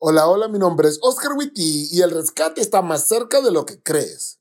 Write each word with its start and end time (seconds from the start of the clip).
Hola, 0.00 0.28
hola, 0.28 0.46
mi 0.46 0.60
nombre 0.60 0.88
es 0.88 1.00
Oscar 1.02 1.32
Witty 1.36 1.88
y 1.90 2.02
el 2.02 2.12
rescate 2.12 2.60
está 2.60 2.82
más 2.82 3.08
cerca 3.08 3.40
de 3.40 3.50
lo 3.50 3.66
que 3.66 3.82
crees. 3.82 4.38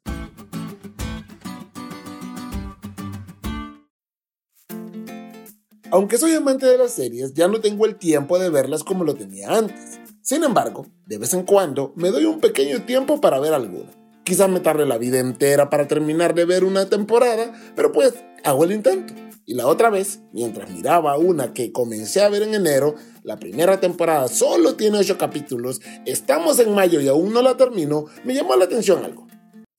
Aunque 5.90 6.20
soy 6.20 6.36
amante 6.36 6.68
de 6.68 6.78
las 6.78 6.92
series, 6.92 7.34
ya 7.34 7.48
no 7.48 7.60
tengo 7.60 7.88
el 7.88 7.98
tiempo 7.98 8.38
de 8.38 8.52
verlas 8.52 8.84
como 8.84 9.04
lo 9.04 9.16
tenía 9.16 9.50
antes. 9.50 10.00
Sin 10.22 10.44
embargo, 10.44 10.86
de 11.08 11.18
vez 11.18 11.34
en 11.34 11.42
cuando 11.42 11.92
me 11.96 12.12
doy 12.12 12.26
un 12.26 12.40
pequeño 12.40 12.86
tiempo 12.86 13.20
para 13.20 13.40
ver 13.40 13.56
alguna. 13.56 13.90
Quizás 14.24 14.50
me 14.50 14.60
tarde 14.60 14.86
la 14.86 15.00
vida 15.00 15.18
entera 15.18 15.72
para 15.72 15.88
terminar 15.88 16.36
de 16.36 16.46
ver 16.46 16.66
una 16.66 16.88
temporada, 16.88 17.52
pero 17.76 17.92
pues 17.92 18.14
hago 18.44 18.64
el 18.64 18.74
intento. 18.74 19.16
Y 19.50 19.54
la 19.54 19.66
otra 19.66 19.90
vez, 19.90 20.20
mientras 20.34 20.70
miraba 20.70 21.18
una 21.18 21.54
que 21.54 21.72
comencé 21.72 22.22
a 22.22 22.28
ver 22.28 22.44
en 22.44 22.54
enero, 22.54 22.96
la 23.28 23.38
primera 23.38 23.78
temporada 23.78 24.30
solo 24.30 24.76
tiene 24.76 25.00
8 25.00 25.18
capítulos, 25.18 25.82
estamos 26.06 26.60
en 26.60 26.74
mayo 26.74 27.02
y 27.02 27.10
aún 27.10 27.34
no 27.34 27.42
la 27.42 27.58
termino, 27.58 28.06
me 28.24 28.34
llamó 28.34 28.56
la 28.56 28.64
atención 28.64 29.04
algo. 29.04 29.28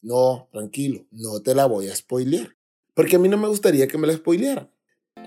No, 0.02 0.50
tranquilo, 0.52 1.06
no 1.10 1.40
te 1.40 1.54
la 1.54 1.64
voy 1.64 1.88
a 1.88 1.96
spoilear, 1.96 2.54
porque 2.92 3.16
a 3.16 3.18
mí 3.18 3.26
no 3.26 3.38
me 3.38 3.48
gustaría 3.48 3.88
que 3.88 3.96
me 3.96 4.06
la 4.06 4.12
spoilearan. 4.12 4.70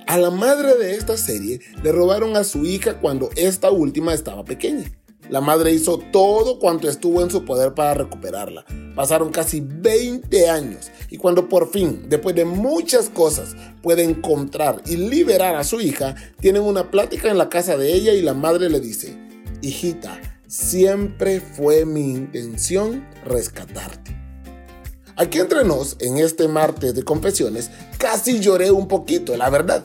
A 0.05 0.19
la 0.19 0.29
madre 0.29 0.77
de 0.77 0.93
esta 0.93 1.17
serie 1.17 1.61
le 1.81 1.91
robaron 1.91 2.37
a 2.37 2.43
su 2.43 2.63
hija 2.63 2.99
cuando 2.99 3.31
esta 3.35 3.71
última 3.71 4.13
estaba 4.13 4.45
pequeña. 4.45 4.83
La 5.31 5.39
madre 5.39 5.71
hizo 5.71 5.97
todo 5.97 6.59
cuanto 6.59 6.89
estuvo 6.89 7.21
en 7.21 7.31
su 7.31 7.45
poder 7.45 7.73
para 7.73 7.93
recuperarla. 7.93 8.65
Pasaron 8.97 9.31
casi 9.31 9.61
20 9.61 10.49
años 10.49 10.91
y 11.09 11.15
cuando 11.15 11.47
por 11.47 11.71
fin, 11.71 12.07
después 12.09 12.35
de 12.35 12.43
muchas 12.43 13.07
cosas, 13.07 13.55
puede 13.81 14.03
encontrar 14.03 14.81
y 14.85 14.97
liberar 14.97 15.55
a 15.55 15.63
su 15.63 15.79
hija, 15.79 16.15
tienen 16.41 16.63
una 16.63 16.91
plática 16.91 17.31
en 17.31 17.37
la 17.37 17.47
casa 17.47 17.77
de 17.77 17.93
ella 17.93 18.13
y 18.13 18.21
la 18.21 18.33
madre 18.33 18.69
le 18.69 18.81
dice, 18.81 19.17
hijita, 19.61 20.19
siempre 20.47 21.39
fue 21.39 21.85
mi 21.85 22.11
intención 22.11 23.07
rescatarte. 23.23 24.13
Aquí 25.15 25.39
entre 25.39 25.63
nos, 25.63 25.95
en 26.01 26.17
este 26.17 26.49
martes 26.49 26.93
de 26.93 27.03
confesiones, 27.03 27.71
casi 27.97 28.41
lloré 28.41 28.69
un 28.69 28.89
poquito, 28.89 29.37
la 29.37 29.49
verdad. 29.49 29.81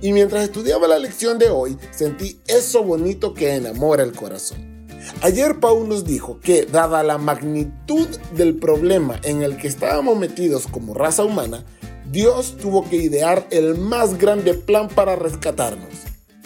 Y 0.00 0.12
mientras 0.12 0.42
estudiaba 0.42 0.88
la 0.88 0.98
lección 0.98 1.38
de 1.38 1.50
hoy, 1.50 1.78
sentí 1.92 2.40
eso 2.48 2.82
bonito 2.82 3.32
que 3.32 3.54
enamora 3.54 4.02
el 4.02 4.10
corazón. 4.10 4.77
Ayer 5.22 5.58
Paul 5.60 5.88
nos 5.88 6.04
dijo 6.04 6.38
que, 6.40 6.64
dada 6.64 7.02
la 7.02 7.18
magnitud 7.18 8.06
del 8.34 8.56
problema 8.56 9.20
en 9.24 9.42
el 9.42 9.56
que 9.56 9.68
estábamos 9.68 10.18
metidos 10.18 10.66
como 10.66 10.94
raza 10.94 11.24
humana, 11.24 11.64
Dios 12.10 12.56
tuvo 12.56 12.88
que 12.88 12.96
idear 12.96 13.46
el 13.50 13.76
más 13.76 14.16
grande 14.16 14.54
plan 14.54 14.88
para 14.88 15.16
rescatarnos, 15.16 15.88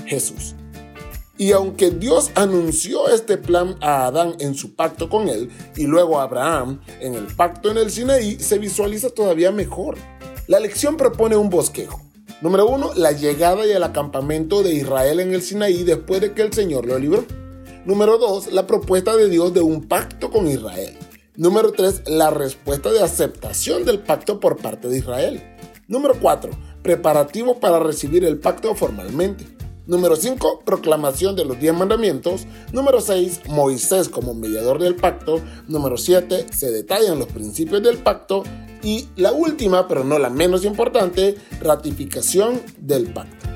Jesús. 0.06 0.54
Y 1.38 1.52
aunque 1.52 1.90
Dios 1.90 2.30
anunció 2.34 3.08
este 3.08 3.36
plan 3.36 3.76
a 3.80 4.06
Adán 4.06 4.34
en 4.38 4.54
su 4.54 4.74
pacto 4.74 5.08
con 5.08 5.28
él 5.28 5.50
y 5.76 5.84
luego 5.86 6.20
a 6.20 6.24
Abraham 6.24 6.80
en 7.00 7.14
el 7.14 7.26
pacto 7.26 7.70
en 7.70 7.78
el 7.78 7.90
Sinaí, 7.90 8.38
se 8.38 8.58
visualiza 8.58 9.10
todavía 9.10 9.50
mejor. 9.50 9.96
La 10.46 10.60
lección 10.60 10.96
propone 10.96 11.36
un 11.36 11.50
bosquejo. 11.50 12.00
Número 12.42 12.66
uno, 12.66 12.92
la 12.94 13.12
llegada 13.12 13.66
y 13.66 13.70
el 13.70 13.82
acampamento 13.82 14.62
de 14.62 14.74
Israel 14.74 15.20
en 15.20 15.32
el 15.32 15.42
Sinaí 15.42 15.84
después 15.84 16.20
de 16.20 16.32
que 16.32 16.42
el 16.42 16.52
Señor 16.52 16.86
lo 16.86 16.98
libró. 16.98 17.24
Número 17.84 18.16
2, 18.16 18.52
la 18.52 18.64
propuesta 18.68 19.16
de 19.16 19.28
Dios 19.28 19.52
de 19.52 19.60
un 19.60 19.88
pacto 19.88 20.30
con 20.30 20.46
Israel. 20.46 20.96
Número 21.34 21.72
3, 21.72 22.04
la 22.06 22.30
respuesta 22.30 22.92
de 22.92 23.02
aceptación 23.02 23.84
del 23.84 23.98
pacto 23.98 24.38
por 24.38 24.56
parte 24.56 24.86
de 24.86 24.98
Israel. 24.98 25.42
Número 25.88 26.14
4, 26.20 26.52
preparativo 26.84 27.58
para 27.58 27.80
recibir 27.80 28.24
el 28.24 28.38
pacto 28.38 28.76
formalmente. 28.76 29.48
Número 29.88 30.14
5, 30.14 30.60
proclamación 30.64 31.34
de 31.34 31.44
los 31.44 31.58
10 31.58 31.74
mandamientos. 31.74 32.46
Número 32.72 33.00
6, 33.00 33.48
Moisés 33.48 34.08
como 34.08 34.32
mediador 34.32 34.80
del 34.80 34.94
pacto. 34.94 35.40
Número 35.66 35.98
7, 35.98 36.46
se 36.52 36.70
detallan 36.70 37.18
los 37.18 37.26
principios 37.26 37.82
del 37.82 37.98
pacto. 37.98 38.44
Y 38.84 39.08
la 39.16 39.32
última, 39.32 39.88
pero 39.88 40.04
no 40.04 40.20
la 40.20 40.30
menos 40.30 40.64
importante, 40.64 41.34
ratificación 41.60 42.62
del 42.78 43.12
pacto. 43.12 43.48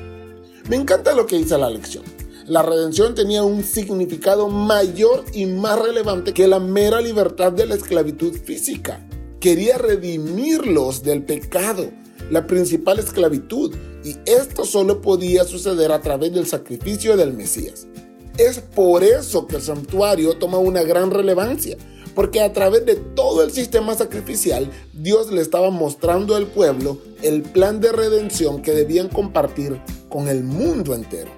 Me 0.69 0.75
encanta 0.75 1.15
lo 1.15 1.27
que 1.27 1.37
dice 1.37 1.56
la 1.56 1.71
lección 1.71 2.16
la 2.49 2.62
redención 2.62 3.17
tenía 3.17 3.43
un 3.43 3.65
significado 3.65 4.49
mayor 4.49 5.25
y 5.33 5.47
más 5.47 5.81
relevante 5.81 6.33
que 6.33 6.47
la 6.47 6.61
mera 6.61 7.01
libertad 7.01 7.51
de 7.51 7.67
la 7.67 7.75
esclavitud 7.75 8.34
física. 8.34 9.05
Quería 9.41 9.79
redimirlos 9.79 11.03
del 11.03 11.25
pecado, 11.25 11.91
la 12.31 12.47
principal 12.47 13.01
esclavitud, 13.01 13.75
y 14.05 14.17
esto 14.27 14.65
solo 14.65 15.01
podía 15.01 15.43
suceder 15.43 15.91
a 15.91 16.01
través 16.01 16.33
del 16.33 16.47
sacrificio 16.47 17.17
del 17.17 17.33
Mesías. 17.33 17.89
Es 18.39 18.61
por 18.61 19.03
eso 19.03 19.49
que 19.49 19.56
el 19.56 19.62
santuario 19.62 20.35
toma 20.37 20.59
una 20.59 20.83
gran 20.83 21.11
relevancia, 21.11 21.77
porque 22.15 22.43
a 22.43 22.53
través 22.53 22.87
de 22.87 22.95
todo 22.95 23.43
el 23.43 23.51
sistema 23.51 23.95
sacrificial, 23.97 24.71
Dios 24.93 25.33
le 25.33 25.43
estaba 25.43 25.71
mostrando 25.71 26.37
al 26.37 26.47
pueblo 26.47 26.99
el 27.23 27.43
plan 27.43 27.81
de 27.81 27.91
redención 27.91 28.62
que 28.62 28.73
debían 28.73 29.09
compartir 29.09 29.81
con 30.09 30.29
el 30.29 30.45
mundo 30.45 30.95
entero. 30.95 31.31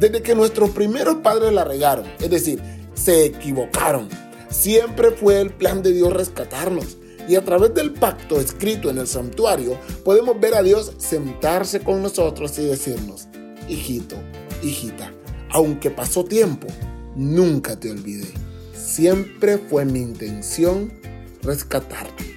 Desde 0.00 0.22
que 0.22 0.34
nuestros 0.34 0.70
primeros 0.70 1.16
padres 1.16 1.52
la 1.52 1.64
regaron, 1.64 2.06
es 2.20 2.30
decir, 2.30 2.60
se 2.94 3.24
equivocaron, 3.24 4.08
siempre 4.50 5.10
fue 5.10 5.40
el 5.40 5.50
plan 5.50 5.82
de 5.82 5.92
Dios 5.92 6.12
rescatarnos. 6.12 6.98
Y 7.28 7.34
a 7.34 7.44
través 7.44 7.74
del 7.74 7.92
pacto 7.92 8.38
escrito 8.38 8.88
en 8.88 8.98
el 8.98 9.08
santuario, 9.08 9.78
podemos 10.04 10.38
ver 10.38 10.54
a 10.54 10.62
Dios 10.62 10.92
sentarse 10.98 11.80
con 11.80 12.02
nosotros 12.02 12.56
y 12.58 12.66
decirnos, 12.66 13.26
hijito, 13.68 14.16
hijita, 14.62 15.12
aunque 15.50 15.90
pasó 15.90 16.24
tiempo, 16.24 16.68
nunca 17.16 17.80
te 17.80 17.90
olvidé. 17.90 18.28
Siempre 18.74 19.58
fue 19.58 19.84
mi 19.84 20.00
intención 20.00 20.92
rescatarte. 21.42 22.36